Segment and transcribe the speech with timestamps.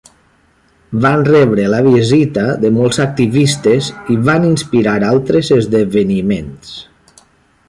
[1.03, 6.77] Van rebre la visita de molts activistes i van inspirar altres esdeveniments.